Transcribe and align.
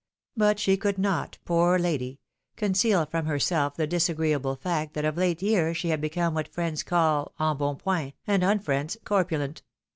But 0.35 0.57
she 0.57 0.77
could 0.77 0.97
not, 0.97 1.37
poor 1.45 1.77
lady! 1.77 2.21
conceal 2.55 3.05
from 3.05 3.27
herself 3.27 3.75
the 3.77 3.85
disagreeable 3.85 4.55
fact 4.55 4.95
that 4.95 5.05
of 5.05 5.15
late 5.15 5.43
years 5.43 5.77
she 5.77 5.89
had 5.89 6.01
become 6.01 6.33
what 6.33 6.47
friends 6.51 6.81
call 6.81 7.35
embonpoint, 7.39 8.15
and 8.25 8.41
unfriends, 8.41 8.97
corpulent. 9.05 9.61